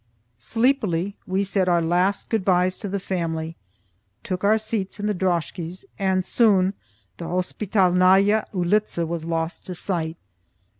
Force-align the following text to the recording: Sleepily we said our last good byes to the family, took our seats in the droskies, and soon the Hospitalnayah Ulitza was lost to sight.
Sleepily 0.39 1.15
we 1.27 1.43
said 1.43 1.69
our 1.69 1.79
last 1.79 2.29
good 2.29 2.43
byes 2.43 2.75
to 2.77 2.89
the 2.89 2.99
family, 2.99 3.55
took 4.23 4.43
our 4.43 4.57
seats 4.57 4.99
in 4.99 5.05
the 5.05 5.13
droskies, 5.13 5.85
and 5.99 6.25
soon 6.25 6.73
the 7.17 7.25
Hospitalnayah 7.25 8.49
Ulitza 8.51 9.05
was 9.05 9.25
lost 9.25 9.67
to 9.67 9.75
sight. 9.75 10.17